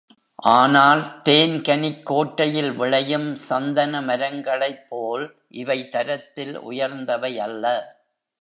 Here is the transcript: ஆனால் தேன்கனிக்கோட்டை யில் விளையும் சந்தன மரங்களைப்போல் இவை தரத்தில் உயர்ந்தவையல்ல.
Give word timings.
ஆனால் 0.51 1.01
தேன்கனிக்கோட்டை 1.25 2.47
யில் 2.53 2.71
விளையும் 2.71 3.35
சந்தன 3.49 4.01
மரங்களைப்போல் 4.01 5.25
இவை 5.55 5.89
தரத்தில் 5.89 6.55
உயர்ந்தவையல்ல. 6.61 7.65